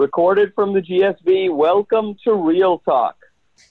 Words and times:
recorded 0.00 0.50
from 0.54 0.72
the 0.72 0.80
GSB. 0.80 1.54
Welcome 1.54 2.16
to 2.24 2.32
Real 2.32 2.78
Talk, 2.78 3.16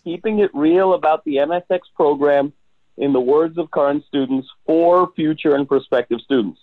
keeping 0.04 0.38
it 0.38 0.52
real 0.54 0.94
about 0.94 1.26
the 1.26 1.38
MSX 1.38 1.80
program 1.96 2.54
in 2.98 3.14
the 3.14 3.20
words 3.20 3.58
of 3.58 3.72
current 3.72 4.04
students 4.06 4.48
for 4.64 5.12
future 5.16 5.56
and 5.56 5.68
prospective 5.68 6.20
students. 6.22 6.60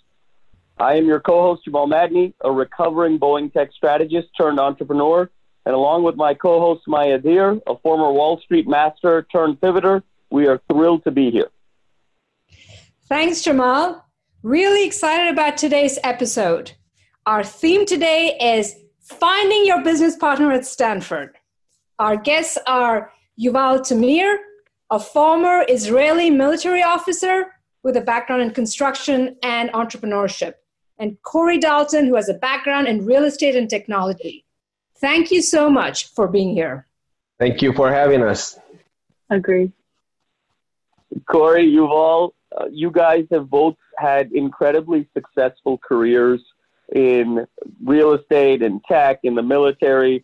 I 0.77 0.95
am 0.95 1.05
your 1.05 1.19
co-host 1.19 1.65
Jamal 1.65 1.85
Madni, 1.85 2.33
a 2.45 2.49
recovering 2.49 3.19
Boeing 3.19 3.51
tech 3.51 3.73
strategist 3.73 4.29
turned 4.39 4.57
entrepreneur, 4.57 5.29
and 5.65 5.75
along 5.75 6.03
with 6.03 6.15
my 6.15 6.33
co-host 6.33 6.83
Maya 6.87 7.19
Dhir, 7.19 7.59
a 7.67 7.77
former 7.79 8.09
Wall 8.13 8.39
Street 8.39 8.69
master 8.69 9.27
turned 9.33 9.59
pivoter, 9.59 10.01
we 10.29 10.47
are 10.47 10.61
thrilled 10.71 11.03
to 11.03 11.11
be 11.11 11.29
here. 11.29 11.49
Thanks, 13.09 13.41
Jamal. 13.41 14.05
Really 14.43 14.87
excited 14.87 15.27
about 15.27 15.57
today's 15.57 15.99
episode. 16.05 16.71
Our 17.25 17.43
theme 17.43 17.85
today 17.85 18.37
is 18.39 18.77
finding 19.07 19.65
your 19.65 19.83
business 19.83 20.15
partner 20.15 20.51
at 20.51 20.65
Stanford. 20.65 21.37
Our 21.99 22.17
guests 22.17 22.57
are 22.67 23.11
Yuval 23.39 23.79
Tamir, 23.79 24.37
a 24.91 24.99
former 24.99 25.65
Israeli 25.67 26.29
military 26.29 26.83
officer 26.83 27.53
with 27.83 27.95
a 27.95 28.01
background 28.01 28.41
in 28.41 28.51
construction 28.51 29.37
and 29.43 29.71
entrepreneurship, 29.71 30.55
and 30.99 31.17
Corey 31.23 31.57
Dalton, 31.57 32.05
who 32.07 32.15
has 32.15 32.27
a 32.27 32.33
background 32.33 32.87
in 32.87 33.05
real 33.05 33.23
estate 33.23 33.55
and 33.55 33.69
technology. 33.69 34.45
Thank 34.99 35.31
you 35.31 35.41
so 35.41 35.69
much 35.69 36.07
for 36.07 36.27
being 36.27 36.49
here. 36.49 36.85
Thank 37.39 37.61
you 37.61 37.71
for 37.73 37.91
having 37.91 38.23
us. 38.23 38.59
Agree. 39.29 39.71
Corey, 41.29 41.71
Yuval, 41.71 42.31
uh, 42.59 42.65
you 42.69 42.91
guys 42.91 43.25
have 43.31 43.49
both 43.49 43.75
had 43.97 44.31
incredibly 44.31 45.07
successful 45.13 45.77
careers 45.77 46.41
in 46.95 47.45
real 47.83 48.13
estate 48.13 48.61
and 48.61 48.81
tech, 48.85 49.19
in 49.23 49.35
the 49.35 49.43
military. 49.43 50.23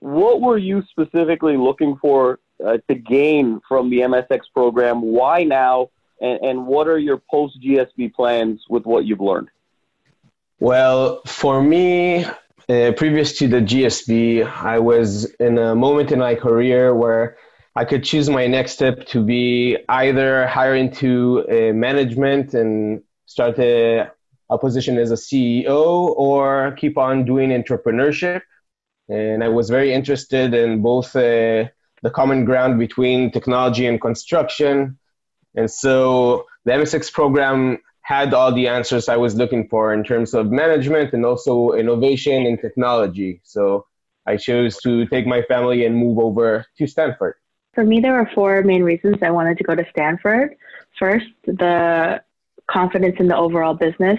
What 0.00 0.40
were 0.40 0.58
you 0.58 0.82
specifically 0.90 1.56
looking 1.56 1.96
for 1.96 2.38
uh, 2.64 2.78
to 2.88 2.94
gain 2.94 3.60
from 3.68 3.90
the 3.90 4.00
MSX 4.00 4.40
program? 4.54 5.02
Why 5.02 5.44
now? 5.44 5.90
And, 6.20 6.40
and 6.42 6.66
what 6.66 6.88
are 6.88 6.98
your 6.98 7.22
post 7.30 7.60
GSB 7.62 8.14
plans 8.14 8.64
with 8.68 8.84
what 8.86 9.04
you've 9.04 9.20
learned? 9.20 9.48
Well, 10.60 11.22
for 11.24 11.62
me, 11.62 12.24
uh, 12.24 12.92
previous 12.96 13.38
to 13.38 13.48
the 13.48 13.60
GSB, 13.60 14.44
I 14.44 14.78
was 14.80 15.24
in 15.36 15.58
a 15.58 15.74
moment 15.74 16.10
in 16.10 16.18
my 16.18 16.34
career 16.34 16.94
where 16.94 17.36
I 17.76 17.84
could 17.84 18.02
choose 18.02 18.28
my 18.28 18.48
next 18.48 18.72
step 18.72 19.06
to 19.06 19.22
be 19.22 19.78
either 19.88 20.48
higher 20.48 20.74
into 20.74 21.44
uh, 21.48 21.72
management 21.72 22.54
and 22.54 23.02
start 23.26 23.56
a, 23.60 24.10
a 24.50 24.58
position 24.58 24.98
as 24.98 25.10
a 25.10 25.14
CEO 25.14 26.14
or 26.16 26.72
keep 26.72 26.96
on 26.96 27.24
doing 27.24 27.50
entrepreneurship. 27.50 28.42
And 29.08 29.42
I 29.42 29.48
was 29.48 29.70
very 29.70 29.92
interested 29.92 30.54
in 30.54 30.82
both 30.82 31.14
uh, 31.16 31.68
the 32.02 32.10
common 32.12 32.44
ground 32.44 32.78
between 32.78 33.30
technology 33.30 33.86
and 33.86 34.00
construction. 34.00 34.98
And 35.54 35.70
so 35.70 36.46
the 36.64 36.72
MSX 36.72 37.12
program 37.12 37.78
had 38.02 38.32
all 38.32 38.52
the 38.52 38.68
answers 38.68 39.08
I 39.08 39.16
was 39.16 39.34
looking 39.34 39.68
for 39.68 39.92
in 39.92 40.02
terms 40.02 40.32
of 40.32 40.50
management 40.50 41.12
and 41.12 41.26
also 41.26 41.72
innovation 41.72 42.46
and 42.46 42.58
technology. 42.58 43.40
So 43.44 43.86
I 44.26 44.36
chose 44.36 44.78
to 44.78 45.06
take 45.06 45.26
my 45.26 45.42
family 45.42 45.84
and 45.84 45.96
move 45.96 46.18
over 46.18 46.64
to 46.78 46.86
Stanford. 46.86 47.34
For 47.74 47.84
me, 47.84 48.00
there 48.00 48.12
were 48.12 48.30
four 48.34 48.62
main 48.62 48.82
reasons 48.82 49.16
I 49.22 49.30
wanted 49.30 49.58
to 49.58 49.64
go 49.64 49.74
to 49.74 49.86
Stanford. 49.90 50.56
First, 50.98 51.26
the 51.46 52.22
confidence 52.70 53.16
in 53.18 53.28
the 53.28 53.36
overall 53.36 53.74
business, 53.74 54.18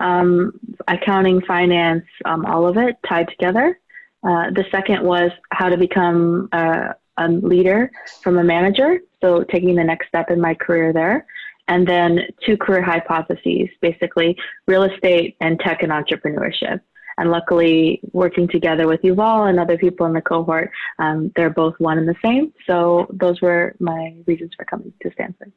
um, 0.00 0.58
accounting, 0.86 1.40
finance, 1.42 2.04
um, 2.24 2.46
all 2.46 2.66
of 2.66 2.76
it 2.76 2.96
tied 3.08 3.28
together. 3.28 3.78
Uh, 4.24 4.50
the 4.50 4.64
second 4.70 5.02
was 5.02 5.30
how 5.50 5.68
to 5.68 5.76
become 5.76 6.48
a, 6.52 6.94
a 7.16 7.28
leader 7.28 7.90
from 8.22 8.38
a 8.38 8.44
manager, 8.44 8.98
so 9.20 9.44
taking 9.44 9.74
the 9.74 9.84
next 9.84 10.08
step 10.08 10.30
in 10.30 10.40
my 10.40 10.54
career 10.54 10.92
there. 10.92 11.26
And 11.68 11.86
then 11.86 12.20
two 12.44 12.56
career 12.56 12.82
hypotheses, 12.82 13.68
basically 13.82 14.36
real 14.66 14.84
estate 14.84 15.36
and 15.40 15.60
tech 15.60 15.82
and 15.82 15.92
entrepreneurship. 15.92 16.80
And 17.18 17.30
luckily, 17.30 18.00
working 18.12 18.46
together 18.46 18.86
with 18.86 19.02
Yuval 19.02 19.50
and 19.50 19.58
other 19.58 19.76
people 19.76 20.06
in 20.06 20.12
the 20.12 20.22
cohort, 20.22 20.70
um, 21.00 21.32
they're 21.34 21.50
both 21.50 21.74
one 21.78 21.98
and 21.98 22.08
the 22.08 22.14
same. 22.24 22.52
So 22.64 23.08
those 23.12 23.40
were 23.40 23.74
my 23.80 24.14
reasons 24.26 24.52
for 24.56 24.64
coming 24.64 24.92
to 25.02 25.10
Stanford. 25.12 25.52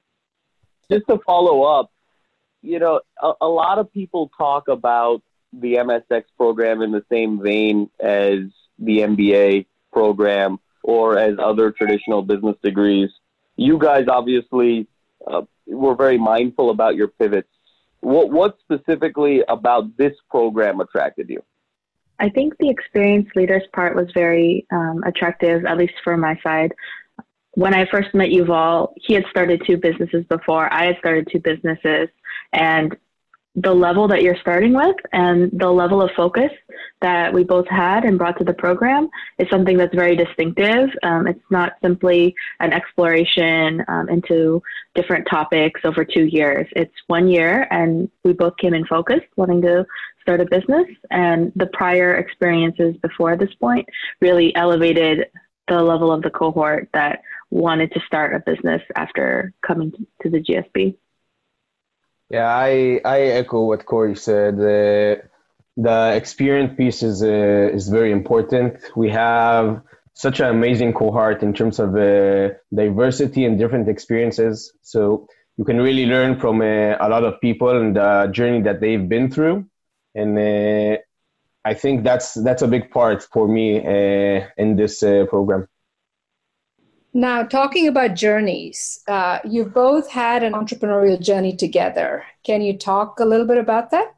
Just 0.92 1.06
to 1.08 1.20
follow 1.20 1.62
up, 1.62 1.92
you 2.62 2.80
know, 2.80 3.02
a, 3.22 3.34
a 3.42 3.48
lot 3.48 3.80
of 3.80 3.92
people 3.92 4.32
talk 4.38 4.68
about 4.68 5.22
the 5.54 5.76
MSX 5.76 6.24
program 6.38 6.82
in 6.82 6.92
the 6.92 7.04
same 7.12 7.42
vein 7.42 7.90
as 8.00 8.40
the 8.80 9.00
MBA 9.00 9.66
program 9.92 10.60
or 10.84 11.18
as 11.18 11.36
other 11.40 11.72
traditional 11.72 12.22
business 12.22 12.56
degrees. 12.64 13.10
You 13.56 13.78
guys 13.78 14.06
obviously 14.08 14.88
uh, 15.28 15.42
were 15.68 15.96
very 15.96 16.18
mindful 16.18 16.70
about 16.70 16.96
your 16.96 17.08
pivots. 17.08 17.50
What, 18.00 18.32
what 18.32 18.58
specifically 18.62 19.44
about 19.48 19.96
this 19.98 20.14
program 20.30 20.80
attracted 20.80 21.30
you? 21.30 21.44
I 22.20 22.30
think 22.30 22.58
the 22.60 22.70
experienced 22.70 23.36
leaders 23.36 23.64
part 23.74 23.96
was 23.96 24.08
very 24.14 24.66
um, 24.72 25.04
attractive, 25.06 25.66
at 25.66 25.78
least 25.78 25.94
for 26.04 26.18
my 26.18 26.40
side. 26.44 26.72
When 27.54 27.74
I 27.74 27.86
first 27.92 28.14
met 28.14 28.30
Yuval, 28.30 28.94
he 28.96 29.14
had 29.14 29.26
started 29.30 29.64
two 29.66 29.78
businesses 29.78 30.24
before. 30.26 30.72
I 30.72 30.86
had 30.86 30.98
started 31.00 31.28
two 31.32 31.40
businesses, 31.40 32.10
and 32.54 32.96
the 33.56 33.74
level 33.74 34.08
that 34.08 34.22
you're 34.22 34.38
starting 34.40 34.74
with 34.74 34.96
and 35.12 35.52
the 35.52 35.70
level 35.70 36.02
of 36.02 36.10
focus 36.16 36.52
that 37.02 37.34
we 37.34 37.44
both 37.44 37.68
had 37.68 38.06
and 38.06 38.18
brought 38.18 38.38
to 38.38 38.46
the 38.46 38.54
program 38.54 39.10
is 39.40 39.50
something 39.50 39.78
that's 39.78 39.94
very 39.94 40.16
distinctive. 40.16 40.90
Um, 41.04 41.28
it's 41.28 41.44
not 41.50 41.74
simply 41.82 42.34
an 42.62 42.72
exploration 42.72 43.84
um, 43.90 44.08
into 44.08 44.64
different 44.96 45.28
topics 45.30 45.82
over 45.84 46.06
two 46.06 46.26
years. 46.26 46.66
It's 46.78 46.94
one 47.08 47.28
year, 47.28 47.68
and 47.72 48.10
we 48.24 48.32
both 48.32 48.56
came 48.56 48.74
in 48.74 48.86
focused, 48.86 49.28
wanting 49.36 49.62
to 49.64 49.86
start 50.22 50.40
a 50.40 50.46
business. 50.46 50.88
And 51.10 51.52
the 51.58 51.68
prior 51.68 52.16
experiences 52.16 52.96
before 53.02 53.36
this 53.36 53.54
point 53.56 53.86
really 54.22 54.56
elevated 54.56 55.26
the 55.68 55.82
level 55.82 56.12
of 56.12 56.22
the 56.22 56.30
cohort 56.30 56.88
that 56.94 57.22
wanted 57.50 57.92
to 57.92 58.00
start 58.08 58.34
a 58.34 58.40
business 58.40 58.82
after 58.96 59.54
coming 59.66 59.92
to 60.22 60.30
the 60.30 60.40
GSB. 60.40 60.96
Yeah, 62.32 62.48
I, 62.48 63.02
I 63.04 63.20
echo 63.42 63.66
what 63.66 63.86
Corey 63.86 64.16
said. 64.16 64.56
Uh, 64.56 65.22
the 65.76 66.14
experience 66.16 66.78
piece 66.78 67.04
is, 67.04 67.22
uh, 67.22 67.70
is 67.74 67.90
very 67.90 68.14
important. 68.14 68.78
We 68.96 69.10
have 69.10 69.82
such 70.14 70.40
an 70.40 70.48
amazing 70.48 70.94
cohort 70.94 71.44
in 71.44 71.54
terms 71.54 71.78
of 71.80 71.94
uh, 71.94 72.52
diversity 72.74 73.44
and 73.44 73.58
different 73.60 73.90
experiences. 73.90 74.72
So 74.82 75.28
you 75.58 75.66
can 75.66 75.82
really 75.82 76.06
learn 76.06 76.40
from 76.40 76.62
uh, 76.62 76.96
a 77.02 77.10
lot 77.10 77.26
of 77.26 77.42
people 77.42 77.70
and 77.70 77.98
the 77.98 78.30
journey 78.32 78.62
that 78.62 78.80
they've 78.80 79.10
been 79.10 79.30
through. 79.30 79.66
And 80.16 80.38
uh, 80.38 80.98
I 81.66 81.74
think 81.74 82.06
that's, 82.06 82.34
that's 82.34 82.62
a 82.62 82.68
big 82.68 82.92
part 82.92 83.24
for 83.24 83.46
me 83.46 83.80
uh, 83.80 84.48
in 84.56 84.78
this 84.78 85.02
program. 85.02 85.68
Now, 87.14 87.44
talking 87.44 87.88
about 87.88 88.16
journeys, 88.16 89.04
uh, 89.08 89.40
you 89.44 89.66
both 89.66 90.10
had 90.10 90.44
an 90.44 90.54
entrepreneurial 90.54 91.20
journey 91.20 91.56
together. 91.56 92.24
Can 92.46 92.62
you 92.62 92.78
talk 92.78 93.20
a 93.20 93.26
little 93.26 93.46
bit 93.46 93.58
about 93.58 93.92
that? 93.92 94.16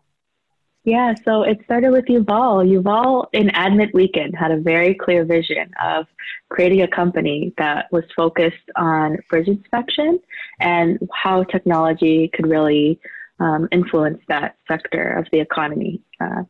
Yeah, 0.85 1.15
so 1.23 1.43
it 1.43 1.61
started 1.63 1.91
with 1.91 2.05
Yuval. 2.05 2.67
Yuval 2.67 3.27
in 3.31 3.49
Admit 3.55 3.93
Weekend 3.93 4.35
had 4.35 4.51
a 4.51 4.57
very 4.57 4.93
clear 4.93 5.23
vision 5.23 5.71
of 5.81 6.05
creating 6.49 6.81
a 6.81 6.87
company 6.87 7.53
that 7.57 7.91
was 7.91 8.03
focused 8.15 8.69
on 8.75 9.17
bridge 9.29 9.47
inspection 9.47 10.19
and 10.59 10.99
how 11.13 11.43
technology 11.43 12.29
could 12.33 12.47
really 12.47 12.99
um, 13.39 13.67
influence 13.71 14.21
that 14.27 14.57
sector 14.67 15.13
of 15.13 15.25
the 15.31 15.39
economy. 15.39 16.01
Uh, 16.19 16.43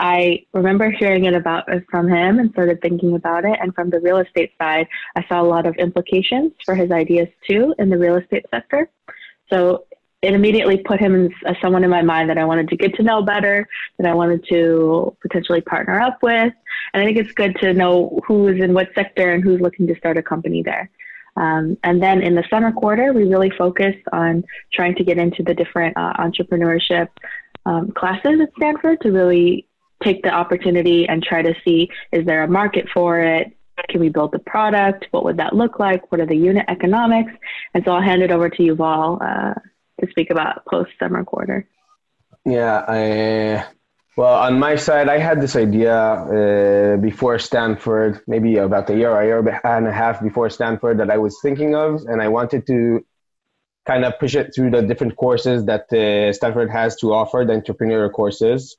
I 0.00 0.46
remember 0.54 0.90
hearing 0.90 1.26
it 1.26 1.34
about 1.34 1.68
from 1.90 2.08
him 2.08 2.38
and 2.38 2.50
started 2.52 2.80
thinking 2.80 3.14
about 3.14 3.44
it. 3.44 3.58
And 3.60 3.74
from 3.74 3.90
the 3.90 4.00
real 4.00 4.16
estate 4.16 4.50
side, 4.56 4.88
I 5.14 5.24
saw 5.28 5.42
a 5.42 5.44
lot 5.44 5.66
of 5.66 5.76
implications 5.76 6.52
for 6.64 6.74
his 6.74 6.90
ideas 6.90 7.28
too 7.46 7.74
in 7.78 7.90
the 7.90 7.98
real 7.98 8.16
estate 8.16 8.46
sector. 8.50 8.88
So 9.50 9.84
it 10.22 10.32
immediately 10.32 10.78
put 10.78 11.00
him 11.00 11.28
as 11.44 11.56
someone 11.60 11.84
in 11.84 11.90
my 11.90 12.00
mind 12.00 12.30
that 12.30 12.38
I 12.38 12.46
wanted 12.46 12.68
to 12.70 12.76
get 12.76 12.94
to 12.94 13.02
know 13.02 13.22
better, 13.22 13.68
that 13.98 14.08
I 14.08 14.14
wanted 14.14 14.42
to 14.48 15.14
potentially 15.20 15.60
partner 15.60 16.00
up 16.00 16.22
with. 16.22 16.52
And 16.94 17.02
I 17.02 17.04
think 17.04 17.18
it's 17.18 17.32
good 17.32 17.56
to 17.60 17.74
know 17.74 18.20
who's 18.26 18.58
in 18.58 18.72
what 18.72 18.88
sector 18.94 19.32
and 19.32 19.44
who's 19.44 19.60
looking 19.60 19.86
to 19.86 19.96
start 19.96 20.16
a 20.16 20.22
company 20.22 20.62
there. 20.62 20.90
Um, 21.36 21.76
and 21.84 22.02
then 22.02 22.22
in 22.22 22.34
the 22.34 22.44
summer 22.48 22.72
quarter, 22.72 23.12
we 23.12 23.24
really 23.24 23.50
focused 23.50 24.06
on 24.12 24.44
trying 24.72 24.94
to 24.96 25.04
get 25.04 25.18
into 25.18 25.42
the 25.42 25.54
different 25.54 25.94
uh, 25.96 26.14
entrepreneurship 26.14 27.08
um, 27.66 27.92
classes 27.92 28.40
at 28.40 28.50
Stanford 28.56 29.00
to 29.02 29.12
really 29.12 29.66
take 30.02 30.22
the 30.22 30.30
opportunity 30.30 31.08
and 31.08 31.22
try 31.22 31.42
to 31.42 31.54
see 31.64 31.88
is 32.12 32.24
there 32.26 32.42
a 32.42 32.48
market 32.48 32.88
for 32.92 33.20
it? 33.20 33.56
Can 33.88 34.00
we 34.00 34.10
build 34.10 34.32
the 34.32 34.38
product? 34.38 35.06
What 35.10 35.24
would 35.24 35.38
that 35.38 35.54
look 35.54 35.78
like? 35.78 36.10
What 36.12 36.20
are 36.20 36.26
the 36.26 36.36
unit 36.36 36.66
economics? 36.68 37.32
And 37.74 37.82
so 37.84 37.92
I'll 37.92 38.02
hand 38.02 38.22
it 38.22 38.30
over 38.30 38.50
to 38.50 38.62
Yuval 38.62 39.20
uh, 39.22 39.54
to 40.00 40.10
speak 40.10 40.30
about 40.30 40.64
post 40.66 40.90
summer 40.98 41.24
quarter. 41.24 41.66
Yeah, 42.44 42.84
I, 42.86 43.64
Well, 44.16 44.34
on 44.34 44.58
my 44.58 44.76
side, 44.76 45.08
I 45.08 45.18
had 45.18 45.40
this 45.40 45.56
idea 45.56 45.94
uh, 45.94 46.96
before 46.98 47.38
Stanford, 47.38 48.20
maybe 48.26 48.56
about 48.56 48.90
a 48.90 48.96
year 48.96 49.18
a 49.18 49.24
year 49.24 49.60
and 49.64 49.86
a 49.86 49.92
half 49.92 50.22
before 50.22 50.50
Stanford, 50.50 50.98
that 50.98 51.10
I 51.10 51.16
was 51.16 51.38
thinking 51.40 51.74
of, 51.74 52.02
and 52.06 52.20
I 52.20 52.28
wanted 52.28 52.66
to 52.66 53.04
kind 53.86 54.04
of 54.04 54.18
push 54.18 54.34
it 54.34 54.52
through 54.54 54.72
the 54.72 54.82
different 54.82 55.16
courses 55.16 55.64
that 55.66 55.90
uh, 55.92 56.32
Stanford 56.32 56.70
has 56.70 56.96
to 56.96 57.12
offer, 57.12 57.44
the 57.46 57.54
entrepreneurial 57.54 58.12
courses. 58.12 58.76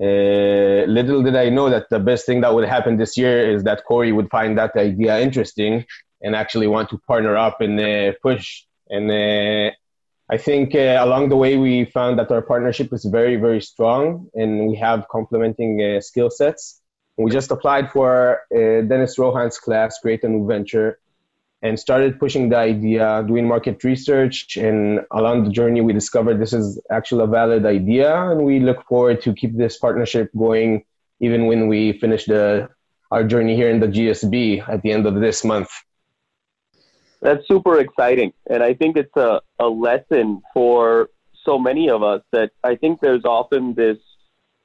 Uh, 0.00 0.84
little 0.86 1.22
did 1.22 1.36
I 1.36 1.50
know 1.50 1.70
that 1.70 1.88
the 1.88 2.00
best 2.00 2.26
thing 2.26 2.40
that 2.40 2.52
would 2.54 2.68
happen 2.68 2.96
this 2.96 3.16
year 3.16 3.54
is 3.54 3.62
that 3.64 3.84
Corey 3.84 4.12
would 4.12 4.28
find 4.30 4.58
that 4.58 4.74
idea 4.76 5.20
interesting 5.20 5.84
and 6.20 6.34
actually 6.34 6.66
want 6.66 6.88
to 6.90 6.98
partner 6.98 7.36
up 7.36 7.60
and 7.60 7.78
uh, 7.78 8.12
push. 8.22 8.64
And 8.88 9.10
uh, 9.10 9.70
I 10.30 10.36
think 10.38 10.74
uh, 10.74 10.98
along 11.00 11.28
the 11.28 11.36
way 11.36 11.56
we 11.56 11.84
found 11.84 12.18
that 12.18 12.30
our 12.32 12.42
partnership 12.42 12.92
is 12.92 13.04
very, 13.04 13.36
very 13.36 13.60
strong, 13.60 14.28
and 14.34 14.68
we 14.68 14.76
have 14.76 15.06
complementing 15.08 15.82
uh, 15.82 16.00
skill 16.00 16.30
sets. 16.30 16.80
We 17.16 17.30
just 17.30 17.52
applied 17.52 17.92
for 17.92 18.40
Dennis 18.50 19.16
Rohan's 19.20 19.58
class, 19.58 20.00
Create 20.00 20.24
a 20.24 20.28
New 20.28 20.48
Venture, 20.48 20.98
and 21.64 21.80
started 21.80 22.20
pushing 22.20 22.50
the 22.50 22.58
idea, 22.58 23.24
doing 23.26 23.48
market 23.48 23.82
research. 23.82 24.58
And 24.58 25.00
along 25.10 25.44
the 25.44 25.50
journey, 25.50 25.80
we 25.80 25.94
discovered 25.94 26.38
this 26.38 26.52
is 26.52 26.78
actually 26.90 27.24
a 27.24 27.26
valid 27.26 27.64
idea, 27.64 28.30
and 28.30 28.44
we 28.44 28.60
look 28.60 28.86
forward 28.86 29.22
to 29.22 29.32
keep 29.32 29.56
this 29.56 29.78
partnership 29.78 30.30
going 30.36 30.84
even 31.20 31.46
when 31.46 31.66
we 31.66 31.98
finish 31.98 32.26
the 32.26 32.68
our 33.10 33.24
journey 33.24 33.54
here 33.54 33.70
in 33.70 33.80
the 33.80 33.86
GSB 33.86 34.68
at 34.68 34.82
the 34.82 34.90
end 34.92 35.06
of 35.06 35.14
this 35.20 35.44
month. 35.44 35.70
That's 37.22 37.46
super 37.48 37.78
exciting, 37.78 38.34
and 38.50 38.62
I 38.62 38.74
think 38.74 38.96
it's 38.98 39.16
a, 39.16 39.40
a 39.58 39.66
lesson 39.66 40.42
for 40.52 41.08
so 41.44 41.58
many 41.58 41.88
of 41.88 42.02
us 42.02 42.22
that 42.32 42.50
I 42.62 42.74
think 42.76 43.00
there's 43.00 43.24
often 43.24 43.74
this 43.74 43.98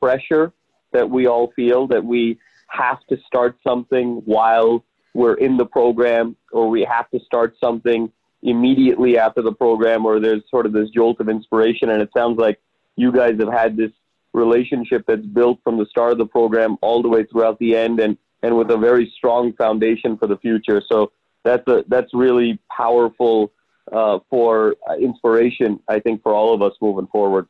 pressure 0.02 0.52
that 0.92 1.10
we 1.10 1.28
all 1.28 1.54
feel 1.56 1.88
that 1.88 2.04
we 2.04 2.40
have 2.68 3.00
to 3.10 3.18
start 3.28 3.56
something 3.66 4.22
while 4.26 4.84
we're 5.14 5.36
in 5.36 5.58
the 5.58 5.66
program 5.66 6.36
or 6.52 6.70
we 6.70 6.84
have 6.84 7.10
to 7.12 7.20
start 7.20 7.56
something 7.60 8.12
immediately 8.42 9.18
after 9.18 9.42
the 9.42 9.52
program 9.52 10.06
or 10.06 10.20
there's 10.20 10.44
sort 10.50 10.66
of 10.66 10.74
this 10.74 10.90
jolt 10.90 11.20
of 11.20 11.30
inspiration. 11.30 11.90
And 11.90 12.02
it 12.02 12.10
sounds 12.16 12.38
like 12.38 12.60
you 12.96 13.12
guys 13.12 13.36
have 13.40 13.52
had 13.52 13.76
this 13.76 13.92
relationship 14.34 15.04
that's 15.08 15.26
built 15.26 15.60
from 15.64 15.78
the 15.78 15.86
start 15.88 16.12
of 16.12 16.18
the 16.18 16.26
program 16.26 16.78
all 16.82 17.02
the 17.02 17.10
way 17.10 17.24
throughout 17.24 17.58
the 17.60 17.76
end 17.76 18.00
and 18.00 18.18
and 18.42 18.56
with 18.56 18.72
a 18.72 18.78
very 18.78 19.12
strong 19.18 19.52
foundation 19.54 20.18
for 20.18 20.28
the 20.28 20.38
future. 20.38 20.82
So 20.88 21.12
that's 21.44 21.68
a 21.68 21.84
that's 21.88 22.14
really 22.14 22.60
powerful 22.76 23.52
uh, 23.92 24.20
for 24.30 24.76
uh, 24.88 24.94
inspiration 24.94 25.80
i 25.88 26.00
think 26.00 26.22
for 26.22 26.32
all 26.34 26.54
of 26.54 26.62
us 26.62 26.74
moving 26.82 27.08
forward. 27.08 27.48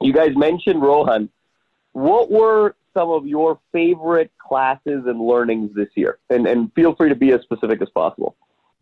You 0.00 0.12
guys 0.12 0.36
mentioned 0.36 0.82
rohan. 0.82 1.30
What 1.92 2.30
were 2.30 2.74
some 2.94 3.10
of 3.10 3.26
your 3.26 3.58
favorite 3.72 4.30
classes 4.38 5.04
and 5.06 5.20
learnings 5.20 5.74
this 5.74 5.88
year? 5.94 6.18
And, 6.30 6.46
and 6.46 6.72
feel 6.74 6.94
free 6.94 7.08
to 7.08 7.14
be 7.14 7.32
as 7.32 7.40
specific 7.42 7.82
as 7.82 7.88
possible. 7.90 8.36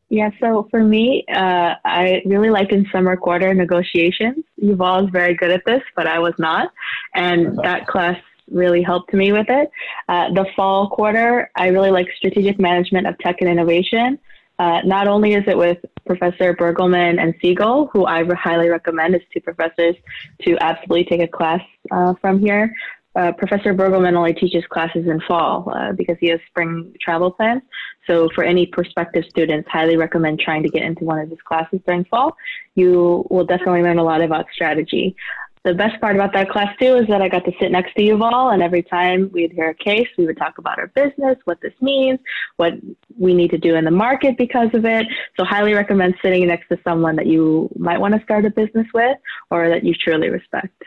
Yeah, 0.09 0.31
so 0.41 0.67
for 0.73 0.83
me, 0.83 1.25
uh, 1.33 1.75
I 1.85 2.21
really 2.27 2.51
liked 2.51 2.73
in 2.73 2.85
summer 2.91 3.17
quarter 3.17 3.55
negotiations. 3.55 4.45
Yuval 4.61 5.05
is 5.05 5.11
very 5.11 5.35
good 5.35 5.53
at 5.53 5.63
this, 5.65 5.83
but 5.95 6.09
I 6.09 6.19
was 6.19 6.35
not. 6.37 6.73
And 7.15 7.57
that 7.63 7.87
class 7.87 8.17
really 8.51 8.83
helped 8.83 9.15
me 9.15 9.31
with 9.31 9.47
it. 9.49 9.71
Uh, 10.09 10.33
the 10.33 10.47
fall 10.57 10.91
quarter, 10.91 11.49
I 11.55 11.69
really 11.69 11.93
like 11.93 12.09
strategic 12.17 12.59
management 12.59 13.07
of 13.07 13.17
tech 13.19 13.37
and 13.41 13.49
innovation. 13.49 14.19
Uh, 14.59 14.81
not 14.85 15.07
only 15.07 15.35
is 15.35 15.45
it 15.47 15.57
with 15.57 15.79
Professor 16.05 16.55
Burgelman 16.55 17.23
and 17.23 17.33
Siegel, 17.41 17.89
who 17.93 18.05
I 18.05 18.25
highly 18.35 18.69
recommend 18.69 19.15
as 19.15 19.23
two 19.33 19.41
professors 19.41 19.95
to 20.43 20.59
absolutely 20.61 21.05
take 21.05 21.21
a 21.21 21.29
class 21.29 21.63
uh, 21.93 22.15
from 22.21 22.41
here, 22.41 22.75
uh, 23.17 23.33
Professor 23.33 23.75
Burgelman 23.75 24.17
only 24.17 24.35
teaches 24.35 24.65
classes 24.71 25.07
in 25.07 25.21
fall 25.27 25.73
uh, 25.75 25.93
because 25.93 26.17
he 26.21 26.29
has 26.29 26.41
spring 26.49 26.95
travel 27.01 27.31
plans. 27.31 27.63
So 28.07 28.29
for 28.35 28.45
any 28.45 28.67
prospective 28.67 29.25
students, 29.29 29.69
highly 29.71 29.97
recommend 29.97 30.41
trying 30.41 30.63
to 30.63 30.69
get 30.69 30.83
into 30.83 31.05
one 31.05 31.19
of 31.19 31.29
his 31.29 31.41
classes 31.45 31.81
during 31.87 32.05
fall. 32.05 32.37
You 32.75 33.27
will 33.31 33.45
definitely 33.45 33.83
learn 33.83 33.99
a 33.99 34.05
lot 34.05 34.21
about 34.21 34.47
strategy. 34.53 35.17
The 35.63 35.75
best 35.75 36.01
part 36.01 36.17
about 36.17 36.33
that 36.33 36.49
class 36.49 36.75
too 36.81 36.97
is 36.97 37.07
that 37.09 37.21
I 37.21 37.29
got 37.29 37.45
to 37.45 37.53
sit 37.61 37.71
next 37.71 37.93
to 37.95 38.03
Yuval, 38.03 38.55
and 38.55 38.63
every 38.63 38.83
time 38.83 39.31
we'd 39.33 39.53
hear 39.53 39.69
a 39.69 39.75
case, 39.75 40.09
we 40.17 40.25
would 40.25 40.39
talk 40.39 40.57
about 40.57 40.79
our 40.79 40.87
business, 40.87 41.37
what 41.45 41.61
this 41.61 41.75
means, 41.83 42.19
what 42.57 42.75
we 43.19 43.35
need 43.35 43.51
to 43.51 43.59
do 43.59 43.75
in 43.75 43.85
the 43.85 43.91
market 43.91 44.39
because 44.39 44.71
of 44.73 44.87
it. 44.87 45.07
So 45.39 45.45
highly 45.45 45.75
recommend 45.75 46.15
sitting 46.23 46.47
next 46.47 46.69
to 46.69 46.79
someone 46.83 47.15
that 47.17 47.27
you 47.27 47.69
might 47.77 48.01
want 48.01 48.15
to 48.15 48.23
start 48.23 48.47
a 48.47 48.51
business 48.51 48.87
with 48.95 49.19
or 49.51 49.69
that 49.69 49.85
you 49.85 49.93
truly 49.93 50.31
respect. 50.31 50.83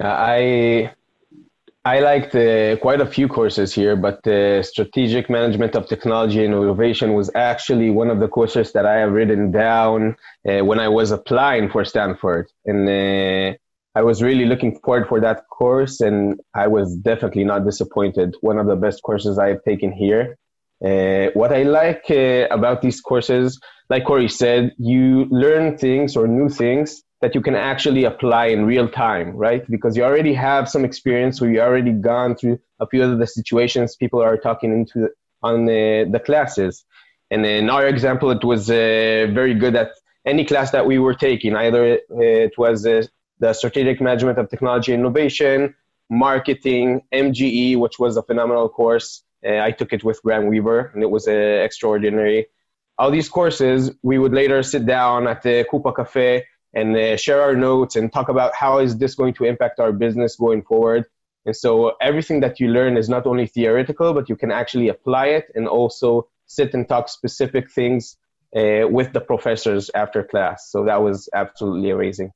I 0.00 0.92
I 1.84 1.98
liked 1.98 2.34
uh, 2.34 2.76
quite 2.76 3.00
a 3.00 3.06
few 3.06 3.26
courses 3.26 3.74
here, 3.74 3.96
but 3.96 4.24
uh, 4.26 4.62
strategic 4.62 5.28
management 5.28 5.74
of 5.74 5.88
technology 5.88 6.44
and 6.44 6.54
innovation 6.54 7.14
was 7.14 7.28
actually 7.34 7.90
one 7.90 8.08
of 8.08 8.20
the 8.20 8.28
courses 8.28 8.72
that 8.72 8.86
I 8.86 8.98
have 9.00 9.12
written 9.12 9.50
down 9.50 10.16
uh, 10.48 10.64
when 10.64 10.78
I 10.78 10.88
was 10.88 11.10
applying 11.10 11.68
for 11.70 11.84
Stanford, 11.84 12.46
and 12.64 12.88
uh, 12.88 13.56
I 13.96 14.02
was 14.02 14.22
really 14.22 14.46
looking 14.46 14.78
forward 14.78 15.08
for 15.08 15.20
that 15.20 15.48
course, 15.48 16.00
and 16.00 16.40
I 16.54 16.68
was 16.68 16.96
definitely 16.96 17.44
not 17.44 17.64
disappointed. 17.64 18.36
One 18.40 18.58
of 18.58 18.66
the 18.66 18.76
best 18.76 19.02
courses 19.02 19.38
I 19.38 19.48
have 19.48 19.64
taken 19.64 19.90
here. 19.90 20.38
Uh, 20.84 21.30
what 21.34 21.52
I 21.52 21.64
like 21.64 22.04
uh, 22.10 22.46
about 22.50 22.80
these 22.80 23.00
courses, 23.00 23.60
like 23.90 24.04
Corey 24.04 24.28
said, 24.28 24.72
you 24.78 25.26
learn 25.30 25.78
things 25.78 26.16
or 26.16 26.26
new 26.28 26.48
things 26.48 27.02
that 27.22 27.36
you 27.36 27.40
can 27.40 27.54
actually 27.54 28.04
apply 28.04 28.46
in 28.46 28.66
real 28.66 28.88
time, 28.88 29.30
right? 29.36 29.64
Because 29.70 29.96
you 29.96 30.02
already 30.02 30.34
have 30.34 30.68
some 30.68 30.84
experience 30.84 31.40
where 31.40 31.50
you 31.50 31.60
already 31.60 31.92
gone 31.92 32.34
through 32.34 32.58
a 32.80 32.86
few 32.86 33.02
of 33.04 33.18
the 33.20 33.28
situations 33.28 33.94
people 33.94 34.20
are 34.20 34.36
talking 34.36 34.72
into 34.72 35.08
on 35.40 35.66
the, 35.66 36.08
the 36.10 36.18
classes. 36.18 36.84
And 37.30 37.46
in 37.46 37.70
our 37.70 37.86
example, 37.86 38.32
it 38.32 38.44
was 38.44 38.68
uh, 38.68 39.30
very 39.32 39.54
good 39.54 39.76
at 39.76 39.92
any 40.26 40.44
class 40.44 40.72
that 40.72 40.84
we 40.84 40.98
were 40.98 41.14
taking. 41.14 41.54
Either 41.54 41.98
it, 42.10 42.58
was 42.58 42.84
uh, 42.84 43.06
the 43.38 43.52
strategic 43.52 44.00
management 44.00 44.38
of 44.38 44.50
technology 44.50 44.92
innovation, 44.92 45.74
marketing, 46.10 47.02
MGE, 47.14 47.78
which 47.78 48.00
was 48.00 48.16
a 48.16 48.22
phenomenal 48.22 48.68
course. 48.68 49.22
Uh, 49.46 49.58
I 49.60 49.70
took 49.70 49.92
it 49.92 50.02
with 50.02 50.20
Graham 50.22 50.48
Weaver, 50.48 50.90
and 50.92 51.02
it 51.04 51.10
was 51.10 51.28
uh, 51.28 51.30
extraordinary. 51.30 52.46
All 52.98 53.12
these 53.12 53.28
courses, 53.28 53.92
we 54.02 54.18
would 54.18 54.32
later 54.32 54.62
sit 54.64 54.86
down 54.86 55.28
at 55.28 55.42
the 55.42 55.64
Coupa 55.70 55.94
Cafe 55.94 56.44
and 56.74 56.96
uh, 56.96 57.16
share 57.16 57.42
our 57.42 57.54
notes 57.54 57.96
and 57.96 58.12
talk 58.12 58.28
about 58.28 58.54
how 58.54 58.78
is 58.78 58.96
this 58.96 59.14
going 59.14 59.34
to 59.34 59.44
impact 59.44 59.80
our 59.80 59.92
business 59.92 60.36
going 60.36 60.62
forward. 60.62 61.04
And 61.44 61.56
so 61.56 61.92
everything 62.00 62.40
that 62.40 62.60
you 62.60 62.68
learn 62.68 62.96
is 62.96 63.08
not 63.08 63.26
only 63.26 63.46
theoretical, 63.46 64.14
but 64.14 64.28
you 64.28 64.36
can 64.36 64.50
actually 64.50 64.88
apply 64.88 65.26
it 65.26 65.50
and 65.54 65.66
also 65.66 66.28
sit 66.46 66.72
and 66.74 66.88
talk 66.88 67.08
specific 67.08 67.70
things 67.70 68.16
uh, 68.56 68.86
with 68.88 69.12
the 69.12 69.20
professors 69.20 69.90
after 69.94 70.22
class. 70.22 70.70
So 70.70 70.84
that 70.84 71.02
was 71.02 71.28
absolutely 71.34 71.90
amazing. 71.90 72.32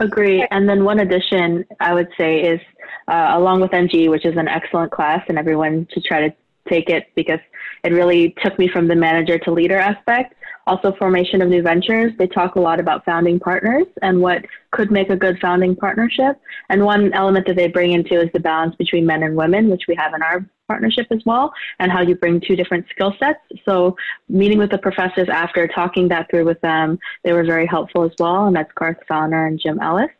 Agree. 0.00 0.46
And 0.50 0.68
then 0.68 0.84
one 0.84 0.98
addition 0.98 1.64
I 1.80 1.94
would 1.94 2.08
say 2.18 2.40
is 2.40 2.60
uh, 3.08 3.30
along 3.34 3.60
with 3.60 3.70
MG, 3.70 4.10
which 4.10 4.24
is 4.24 4.36
an 4.36 4.48
excellent 4.48 4.90
class, 4.90 5.24
and 5.28 5.38
everyone 5.38 5.86
should 5.92 6.04
try 6.04 6.28
to 6.28 6.34
take 6.68 6.88
it 6.88 7.06
because 7.14 7.40
it 7.84 7.92
really 7.92 8.34
took 8.42 8.58
me 8.58 8.68
from 8.68 8.88
the 8.88 8.96
manager 8.96 9.38
to 9.38 9.50
leader 9.52 9.78
aspect. 9.78 10.34
Also, 10.66 10.92
formation 10.92 11.42
of 11.42 11.48
new 11.48 11.62
ventures. 11.62 12.12
They 12.18 12.28
talk 12.28 12.54
a 12.54 12.60
lot 12.60 12.78
about 12.78 13.04
founding 13.04 13.40
partners 13.40 13.86
and 14.00 14.20
what 14.20 14.44
could 14.70 14.90
make 14.90 15.10
a 15.10 15.16
good 15.16 15.38
founding 15.40 15.74
partnership. 15.74 16.40
And 16.68 16.84
one 16.84 17.12
element 17.12 17.46
that 17.48 17.56
they 17.56 17.68
bring 17.68 17.92
into 17.92 18.20
is 18.20 18.30
the 18.32 18.40
balance 18.40 18.74
between 18.76 19.04
men 19.04 19.22
and 19.22 19.34
women, 19.34 19.68
which 19.68 19.82
we 19.88 19.96
have 19.96 20.14
in 20.14 20.22
our 20.22 20.46
partnership 20.68 21.06
as 21.10 21.20
well, 21.26 21.52
and 21.80 21.90
how 21.90 22.00
you 22.00 22.14
bring 22.14 22.40
two 22.40 22.56
different 22.56 22.86
skill 22.90 23.14
sets. 23.18 23.40
So, 23.64 23.96
meeting 24.28 24.58
with 24.58 24.70
the 24.70 24.78
professors 24.78 25.28
after 25.28 25.66
talking 25.66 26.08
that 26.08 26.30
through 26.30 26.44
with 26.44 26.60
them, 26.60 26.98
they 27.24 27.32
were 27.32 27.44
very 27.44 27.66
helpful 27.66 28.04
as 28.04 28.12
well. 28.18 28.46
And 28.46 28.54
that's 28.54 28.72
Garth 28.74 28.98
Saloner 29.10 29.48
and 29.48 29.60
Jim 29.60 29.80
Ellis. 29.80 30.10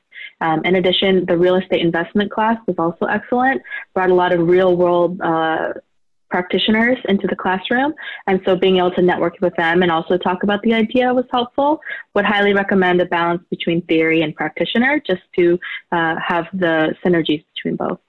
Um, 0.41 0.61
in 0.65 0.75
addition, 0.75 1.25
the 1.27 1.39
real 1.39 1.55
estate 1.55 1.81
investment 1.81 2.33
class 2.33 2.57
was 2.67 2.77
also 2.79 3.07
excellent, 3.07 3.63
brought 3.95 4.11
a 4.11 4.15
lot 4.15 4.33
of 4.33 4.49
real 4.49 4.77
world 4.77 5.21
uh, 5.21 5.75
practitioners 6.35 6.99
into 7.13 7.27
the 7.33 7.37
classroom. 7.37 7.93
And 8.27 8.41
so 8.45 8.57
being 8.57 8.79
able 8.79 8.95
to 8.99 9.03
network 9.03 9.37
with 9.41 9.55
them 9.57 9.83
and 9.83 9.91
also 9.93 10.17
talk 10.17 10.43
about 10.43 10.61
the 10.63 10.75
idea 10.75 11.15
was 11.15 11.27
helpful. 11.31 11.81
Would 12.15 12.25
highly 12.25 12.55
recommend 12.63 13.01
a 13.01 13.07
balance 13.19 13.45
between 13.51 13.83
theory 13.83 14.23
and 14.23 14.35
practitioner 14.35 15.01
just 15.07 15.25
to 15.39 15.45
uh, 15.97 16.15
have 16.31 16.47
the 16.65 16.97
synergies 17.05 17.45
between 17.55 17.77
both. 17.77 18.01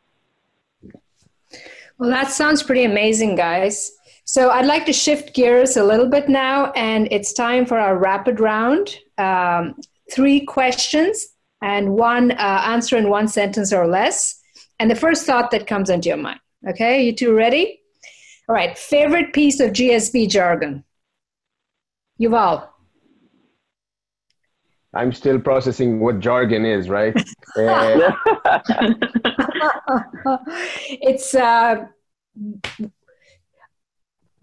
Well, 1.97 2.09
that 2.09 2.29
sounds 2.31 2.63
pretty 2.63 2.85
amazing, 2.85 3.35
guys. 3.35 3.91
So 4.25 4.49
I'd 4.49 4.65
like 4.65 4.85
to 4.85 4.93
shift 4.93 5.35
gears 5.35 5.75
a 5.77 5.83
little 5.83 6.09
bit 6.15 6.29
now, 6.29 6.71
and 6.71 7.07
it's 7.11 7.33
time 7.33 7.65
for 7.65 7.77
our 7.77 7.97
rapid 7.97 8.39
round. 8.39 8.97
Um, 9.17 9.75
three 10.11 10.39
questions 10.57 11.27
and 11.61 11.93
one 11.93 12.31
uh, 12.31 12.61
answer 12.73 12.97
in 12.97 13.09
one 13.09 13.27
sentence 13.27 13.71
or 13.73 13.85
less. 13.85 14.39
And 14.79 14.89
the 14.89 14.95
first 14.95 15.25
thought 15.25 15.51
that 15.51 15.67
comes 15.67 15.89
into 15.89 16.07
your 16.09 16.17
mind. 16.17 16.39
Okay, 16.69 17.03
you 17.05 17.13
two 17.13 17.33
ready? 17.33 17.82
All 18.49 18.55
right, 18.55 18.77
favorite 18.77 19.33
piece 19.33 19.59
of 19.59 19.71
GSB 19.71 20.29
jargon? 20.29 20.83
Yuval. 22.21 22.67
I'm 24.93 25.11
still 25.11 25.39
processing 25.39 25.99
what 25.99 26.19
jargon 26.19 26.65
is, 26.65 26.89
right? 26.89 27.15
Uh, 27.55 28.11
it's 30.89 31.35
uh, 31.35 31.85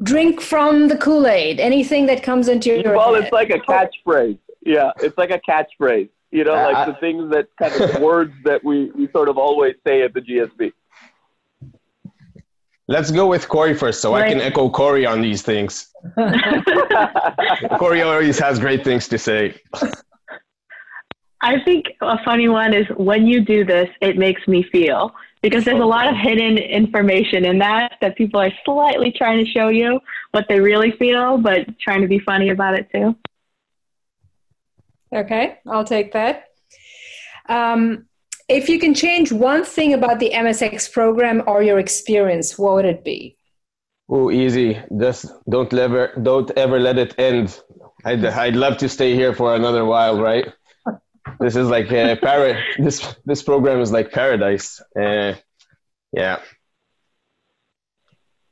drink 0.03 0.41
from 0.41 0.87
the 0.87 0.97
Kool 0.97 1.27
Aid. 1.27 1.59
Anything 1.59 2.07
that 2.07 2.23
comes 2.23 2.49
into 2.49 2.81
your 2.81 2.95
well, 2.95 3.15
head. 3.15 3.25
it's 3.25 3.33
like 3.33 3.51
a 3.51 3.59
catchphrase. 3.59 4.39
Yeah, 4.65 4.93
it's 5.01 5.19
like 5.19 5.31
a 5.31 5.41
catchphrase. 5.41 6.09
You 6.31 6.45
know, 6.45 6.53
like 6.55 6.77
Uh, 6.77 6.93
the 6.93 6.99
things 7.01 7.31
that 7.33 7.49
kind 7.59 7.75
of 7.75 8.01
words 8.01 8.33
that 8.45 8.63
we, 8.63 8.93
we 8.93 9.09
sort 9.11 9.29
of 9.29 9.39
always 9.39 9.75
say 9.85 10.03
at 10.03 10.15
the 10.15 10.21
GSB. 10.21 10.73
Let's 12.91 13.13
go 13.13 13.29
with 13.29 13.49
Corey 13.49 13.73
first, 13.73 14.03
so 14.03 14.15
I 14.15 14.29
can 14.29 14.41
echo 14.41 14.69
Corey 14.69 15.07
on 15.07 15.23
these 15.23 15.43
things. 15.43 15.91
Corey 17.79 18.03
always 18.03 18.39
has 18.41 18.59
great 18.59 18.83
things 18.83 19.07
to 19.09 19.17
say. 19.17 19.55
I 21.41 21.61
think 21.65 21.87
a 22.03 22.23
funny 22.25 22.49
one 22.49 22.75
is 22.75 22.87
when 22.97 23.27
you 23.27 23.43
do 23.43 23.65
this, 23.65 23.89
it 24.03 24.19
makes 24.19 24.47
me 24.49 24.65
feel 24.65 25.15
because 25.41 25.65
there's 25.65 25.81
a 25.81 25.87
lot 25.87 26.07
of 26.09 26.17
hidden 26.17 26.59
information 26.59 27.47
in 27.47 27.59
that 27.61 27.95
that 28.01 28.17
people 28.17 28.41
are 28.41 28.53
slightly 28.65 29.11
trying 29.13 29.43
to 29.43 29.51
show 29.51 29.69
you 29.69 30.01
what 30.33 30.47
they 30.49 30.61
really 30.61 30.91
feel, 30.91 31.39
but 31.39 31.79
trying 31.79 32.03
to 32.03 32.09
be 32.09 32.19
funny 32.19 32.51
about 32.51 32.75
it 32.75 32.91
too. 32.93 33.17
Okay, 35.15 35.59
I'll 35.67 35.85
take 35.85 36.13
that. 36.13 36.49
Um, 37.49 38.07
if 38.51 38.69
you 38.69 38.79
can 38.79 38.95
change 38.95 39.31
one 39.31 39.65
thing 39.65 39.95
about 39.95 40.19
the 40.19 40.31
MSX 40.31 40.93
program 40.93 41.43
or 41.47 41.63
your 41.63 41.79
experience, 41.79 42.59
what 42.59 42.75
would 42.75 42.85
it 42.85 43.05
be? 43.05 43.37
Oh, 44.09 44.31
easy. 44.31 44.77
Just 44.99 45.27
don't 45.49 45.73
ever, 45.73 46.13
don't 46.21 46.51
ever 46.57 46.81
let 46.81 46.99
it 46.99 47.15
end. 47.19 47.63
I'd, 48.05 48.25
I'd 48.25 48.57
love 48.57 48.77
to 48.79 48.89
stay 48.89 49.15
here 49.15 49.33
for 49.35 49.55
another 49.55 49.85
while, 49.85 50.21
right? 50.21 50.53
This 51.39 51.55
is 51.55 51.69
like 51.69 51.93
a 51.93 52.17
par- 52.17 52.59
This 52.79 53.15
this 53.25 53.43
program 53.43 53.81
is 53.81 53.93
like 53.93 54.11
paradise. 54.11 54.81
Uh, 54.99 55.35
yeah. 56.13 56.41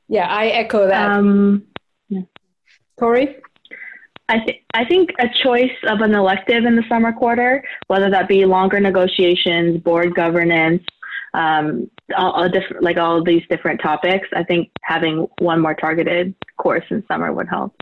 Yeah, 0.07 0.27
I 0.27 0.47
echo 0.47 0.87
that. 0.87 1.11
Um, 1.11 1.67
Corey? 2.97 3.41
I, 4.29 4.37
th- 4.39 4.63
I 4.75 4.85
think 4.85 5.09
a 5.19 5.27
choice 5.43 5.75
of 5.87 6.01
an 6.01 6.13
elective 6.13 6.63
in 6.63 6.75
the 6.75 6.83
summer 6.87 7.11
quarter, 7.11 7.63
whether 7.87 8.11
that 8.11 8.27
be 8.27 8.45
longer 8.45 8.79
negotiations, 8.79 9.81
board 9.81 10.13
governance, 10.13 10.83
um, 11.33 11.89
all, 12.15 12.31
all 12.31 12.49
different, 12.49 12.83
like 12.83 12.97
all 12.97 13.17
of 13.17 13.25
these 13.25 13.41
different 13.49 13.81
topics, 13.81 14.27
I 14.35 14.43
think 14.43 14.69
having 14.83 15.27
one 15.39 15.59
more 15.59 15.73
targeted 15.73 16.35
course 16.57 16.85
in 16.91 17.03
summer 17.07 17.33
would 17.33 17.49
help. 17.49 17.75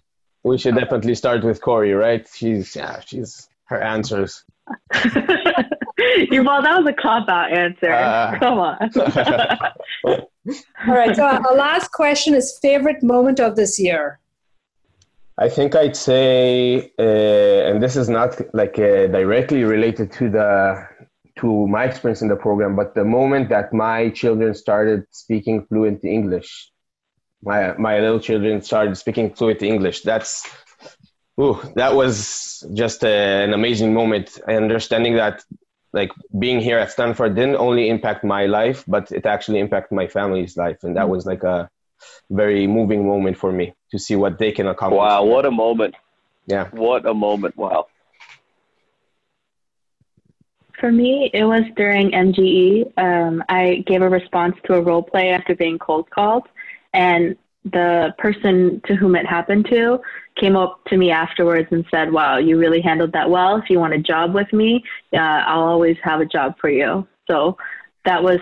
We 0.44 0.58
should 0.58 0.76
definitely 0.76 1.16
start 1.16 1.44
with 1.44 1.62
Corey, 1.62 1.92
right? 1.94 2.26
She's 2.34 2.74
yeah, 2.76 3.02
she's 3.02 3.50
her 3.66 3.82
answers. 3.82 4.46
you 5.04 6.44
well, 6.44 6.62
that 6.62 6.78
was 6.82 6.88
a 6.88 6.94
cop 6.94 7.28
out 7.28 7.52
answer. 7.52 7.92
Uh. 7.92 8.40
Come 8.40 8.60
on. 8.60 8.90
All 10.88 10.94
right, 10.94 11.14
so 11.14 11.24
our 11.24 11.56
last 11.56 11.92
question 11.92 12.34
is 12.34 12.58
favorite 12.62 13.04
moment 13.04 13.42
of 13.42 13.58
this 13.58 13.78
year. 13.78 14.20
I 15.40 15.50
think 15.50 15.76
I'd 15.76 15.96
say, 15.96 16.92
uh, 16.98 17.70
and 17.70 17.82
this 17.82 17.96
is 17.96 18.10
not 18.10 18.42
like 18.56 18.80
uh, 18.80 19.06
directly 19.08 19.64
related 19.64 20.12
to 20.14 20.30
the 20.32 20.88
to 21.38 21.68
my 21.68 21.84
experience 21.84 22.24
in 22.24 22.28
the 22.28 22.36
program, 22.36 22.76
but 22.76 22.96
the 22.96 23.06
moment 23.06 23.50
that 23.50 23.72
my 23.72 24.10
children 24.10 24.56
started 24.56 25.06
speaking 25.12 25.64
fluent 25.68 26.04
English, 26.04 26.72
my 27.44 27.78
my 27.78 28.00
little 28.00 28.20
children 28.20 28.64
started 28.64 28.98
speaking 28.98 29.32
fluent 29.32 29.62
English. 29.62 30.02
That's, 30.02 30.50
ooh, 31.40 31.62
that 31.76 31.94
was 31.94 32.66
just 32.74 33.04
uh, 33.04 33.08
an 33.08 33.54
amazing 33.54 33.94
moment. 33.94 34.40
Understanding 34.48 35.18
that, 35.18 35.44
like 35.94 36.10
being 36.40 36.60
here 36.60 36.80
at 36.80 36.90
Stanford 36.90 37.36
didn't 37.36 37.58
only 37.58 37.90
impact 37.90 38.24
my 38.24 38.48
life, 38.48 38.84
but 38.88 39.12
it 39.12 39.28
actually 39.28 39.60
impacted 39.60 39.96
my 39.96 40.08
family's 40.08 40.58
life, 40.58 40.80
and 40.82 40.98
that 40.98 41.10
was 41.10 41.28
like 41.28 41.44
a 41.44 41.70
very 42.30 42.68
moving 42.68 43.08
moment 43.08 43.38
for 43.38 43.52
me 43.52 43.74
to 43.92 44.00
see 44.00 44.16
what 44.16 44.38
they 44.40 44.52
can 44.52 44.68
accomplish. 44.68 44.98
Wow, 44.98 45.24
what 45.24 45.46
a 45.46 45.52
moment. 45.52 45.96
Yeah. 46.46 46.70
What 46.72 47.06
a 47.06 47.14
moment. 47.14 47.58
Wow. 47.58 47.88
For 50.80 50.92
me, 50.92 51.32
it 51.34 51.44
was 51.44 51.64
during 51.76 52.12
MGE. 52.12 52.98
Um, 52.98 53.44
I 53.50 53.84
gave 53.88 54.02
a 54.02 54.10
response 54.10 54.56
to 54.66 54.76
a 54.76 54.82
role 54.82 55.02
play 55.02 55.30
after 55.30 55.56
being 55.56 55.80
cold 55.80 56.10
called, 56.10 56.48
and 56.94 57.36
the 57.64 58.14
person 58.18 58.82
to 58.86 58.96
whom 58.96 59.16
it 59.16 59.26
happened 59.26 59.66
to 59.70 60.00
came 60.40 60.56
up 60.56 60.80
to 60.86 60.96
me 60.96 61.10
afterwards 61.12 61.68
and 61.72 61.84
said, 61.92 62.12
"Wow, 62.12 62.38
you 62.38 62.58
really 62.58 62.80
handled 62.82 63.12
that 63.14 63.30
well. 63.30 63.58
If 63.58 63.70
you 63.70 63.80
want 63.80 63.94
a 63.94 63.98
job 63.98 64.34
with 64.34 64.54
me, 64.54 64.84
uh, 65.14 65.18
I'll 65.18 65.64
always 65.64 65.98
have 66.04 66.22
a 66.22 66.26
job 66.26 66.56
for 66.62 66.70
you." 66.70 67.08
So 67.28 67.58
that 68.06 68.24
was 68.24 68.40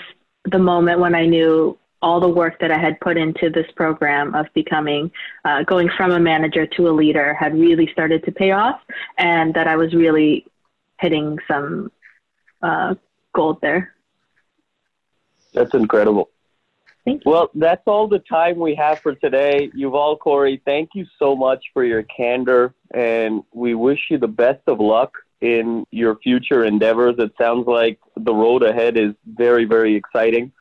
the 0.52 0.60
moment 0.60 1.00
when 1.00 1.16
I 1.16 1.26
knew 1.26 1.78
all 2.06 2.20
the 2.20 2.30
work 2.30 2.60
that 2.60 2.72
I 2.72 2.78
had 2.78 3.00
put 3.00 3.18
into 3.18 3.50
this 3.50 3.66
program 3.76 4.36
of 4.36 4.46
becoming, 4.54 5.12
uh, 5.44 5.64
going 5.64 5.90
from 5.98 6.12
a 6.12 6.20
manager 6.20 6.68
to 6.78 6.88
a 6.88 6.94
leader, 7.02 7.34
had 7.34 7.52
really 7.56 7.90
started 7.92 8.24
to 8.26 8.32
pay 8.32 8.52
off, 8.52 8.80
and 9.18 9.56
that 9.56 9.68
I 9.68 9.76
was 9.76 9.92
really 9.96 10.46
hitting 11.00 11.40
some 11.48 11.92
uh, 12.62 12.94
gold 13.34 13.58
there. 13.62 13.96
That's 15.56 15.74
incredible. 15.74 16.30
Thank 17.06 17.26
you. 17.26 17.32
Well, 17.32 17.50
that's 17.56 17.82
all 17.88 18.08
the 18.08 18.20
time 18.20 18.60
we 18.60 18.76
have 18.76 19.00
for 19.00 19.16
today. 19.16 19.72
Yuval 19.76 20.20
Corey, 20.20 20.62
thank 20.64 20.90
you 20.94 21.08
so 21.18 21.36
much 21.36 21.64
for 21.74 21.84
your 21.84 22.04
candor, 22.04 22.76
and 22.94 23.44
we 23.52 23.74
wish 23.74 24.02
you 24.12 24.20
the 24.20 24.28
best 24.28 24.62
of 24.68 24.80
luck 24.80 25.12
in 25.42 25.88
your 25.90 26.18
future 26.18 26.66
endeavors. 26.66 27.16
It 27.18 27.32
sounds 27.42 27.66
like 27.66 28.00
the 28.16 28.34
road 28.34 28.62
ahead 28.62 28.96
is 28.96 29.14
very, 29.26 29.66
very 29.66 29.96
exciting. 29.96 30.52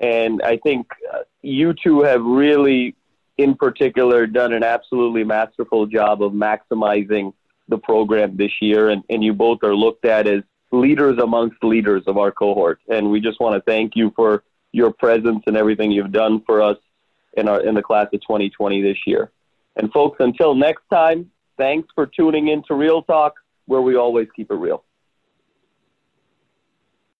And 0.00 0.42
I 0.42 0.56
think 0.58 0.86
uh, 1.12 1.20
you 1.42 1.72
two 1.72 2.02
have 2.02 2.22
really, 2.22 2.96
in 3.38 3.54
particular, 3.54 4.26
done 4.26 4.52
an 4.52 4.62
absolutely 4.62 5.24
masterful 5.24 5.86
job 5.86 6.22
of 6.22 6.32
maximizing 6.32 7.32
the 7.68 7.78
program 7.78 8.36
this 8.36 8.52
year. 8.60 8.90
And, 8.90 9.02
and 9.08 9.22
you 9.22 9.32
both 9.32 9.62
are 9.62 9.74
looked 9.74 10.04
at 10.04 10.26
as 10.26 10.42
leaders 10.72 11.18
amongst 11.18 11.62
leaders 11.62 12.02
of 12.06 12.18
our 12.18 12.32
cohort. 12.32 12.80
And 12.88 13.10
we 13.10 13.20
just 13.20 13.40
want 13.40 13.54
to 13.54 13.62
thank 13.62 13.94
you 13.94 14.12
for 14.16 14.42
your 14.72 14.92
presence 14.92 15.44
and 15.46 15.56
everything 15.56 15.92
you've 15.92 16.12
done 16.12 16.42
for 16.44 16.60
us 16.60 16.76
in 17.36 17.48
our 17.48 17.60
in 17.60 17.74
the 17.74 17.82
class 17.82 18.06
of 18.12 18.20
2020 18.22 18.82
this 18.82 18.98
year. 19.06 19.30
And 19.76 19.92
folks, 19.92 20.16
until 20.20 20.54
next 20.54 20.82
time, 20.90 21.30
thanks 21.56 21.88
for 21.94 22.06
tuning 22.06 22.48
in 22.48 22.62
to 22.64 22.74
Real 22.74 23.02
Talk, 23.02 23.34
where 23.66 23.80
we 23.80 23.96
always 23.96 24.28
keep 24.34 24.50
it 24.50 24.54
real. 24.54 24.84